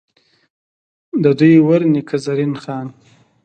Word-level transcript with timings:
ددوي 1.23 1.57
ور 1.67 1.81
نيکۀ، 1.93 2.17
زرين 2.25 2.53
خان، 2.61 2.87